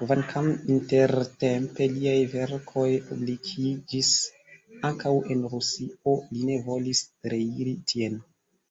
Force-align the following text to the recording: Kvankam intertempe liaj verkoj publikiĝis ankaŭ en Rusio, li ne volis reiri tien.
Kvankam 0.00 0.46
intertempe 0.72 1.86
liaj 1.92 2.16
verkoj 2.32 2.84
publikiĝis 3.06 4.10
ankaŭ 4.90 5.12
en 5.36 5.46
Rusio, 5.54 6.14
li 6.34 6.44
ne 6.50 6.58
volis 6.68 7.02
reiri 7.34 7.74
tien. 7.94 8.20